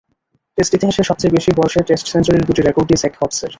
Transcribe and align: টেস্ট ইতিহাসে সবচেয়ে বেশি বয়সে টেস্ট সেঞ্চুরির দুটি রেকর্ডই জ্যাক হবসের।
টেস্ট 0.57 0.71
ইতিহাসে 0.73 1.03
সবচেয়ে 1.09 1.35
বেশি 1.37 1.51
বয়সে 1.57 1.79
টেস্ট 1.87 2.05
সেঞ্চুরির 2.11 2.47
দুটি 2.47 2.61
রেকর্ডই 2.61 2.97
জ্যাক 3.01 3.13
হবসের। 3.21 3.49